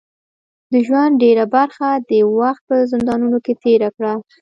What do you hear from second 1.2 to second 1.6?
ډیره